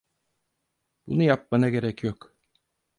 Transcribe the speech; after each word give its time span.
Bunu 1.07 1.23
yapmana 1.23 1.69
gerek 1.69 2.03
yok. 2.03 2.35